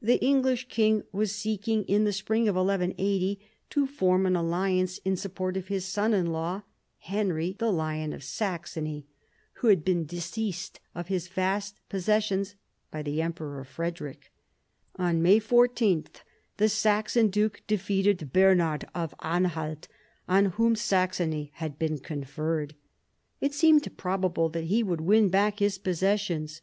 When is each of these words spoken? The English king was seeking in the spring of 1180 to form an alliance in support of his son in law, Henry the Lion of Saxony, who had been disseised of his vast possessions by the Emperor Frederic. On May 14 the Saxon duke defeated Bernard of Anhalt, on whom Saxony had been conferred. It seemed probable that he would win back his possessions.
The 0.00 0.18
English 0.24 0.68
king 0.70 1.02
was 1.12 1.34
seeking 1.34 1.84
in 1.84 2.04
the 2.04 2.12
spring 2.14 2.48
of 2.48 2.54
1180 2.54 3.38
to 3.68 3.86
form 3.86 4.24
an 4.24 4.34
alliance 4.34 4.96
in 5.04 5.14
support 5.14 5.58
of 5.58 5.68
his 5.68 5.84
son 5.84 6.14
in 6.14 6.24
law, 6.28 6.62
Henry 7.00 7.54
the 7.58 7.70
Lion 7.70 8.14
of 8.14 8.24
Saxony, 8.24 9.04
who 9.56 9.68
had 9.68 9.84
been 9.84 10.06
disseised 10.06 10.80
of 10.94 11.08
his 11.08 11.28
vast 11.28 11.76
possessions 11.90 12.54
by 12.90 13.02
the 13.02 13.20
Emperor 13.20 13.62
Frederic. 13.62 14.32
On 14.96 15.20
May 15.20 15.38
14 15.38 16.06
the 16.56 16.70
Saxon 16.70 17.28
duke 17.28 17.60
defeated 17.66 18.32
Bernard 18.32 18.86
of 18.94 19.14
Anhalt, 19.20 19.86
on 20.26 20.46
whom 20.46 20.74
Saxony 20.74 21.50
had 21.56 21.78
been 21.78 21.98
conferred. 21.98 22.74
It 23.38 23.52
seemed 23.52 23.86
probable 23.98 24.48
that 24.48 24.64
he 24.64 24.82
would 24.82 25.02
win 25.02 25.28
back 25.28 25.58
his 25.58 25.76
possessions. 25.76 26.62